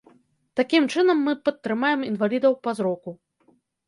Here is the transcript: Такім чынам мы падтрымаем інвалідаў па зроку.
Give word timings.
Такім 0.59 0.85
чынам 0.95 1.19
мы 1.25 1.35
падтрымаем 1.49 2.01
інвалідаў 2.07 2.57
па 2.69 2.73
зроку. 2.81 3.15